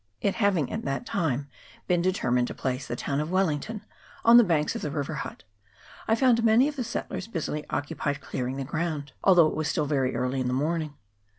[0.19, 1.47] It having at that time
[1.87, 3.85] been determined to place the town of Wellington
[4.25, 5.43] on the banks of the river Hutt,
[6.07, 9.85] I found many of the settlers busily occupied clearing the ground, although it was still
[9.85, 10.95] very early in the morning.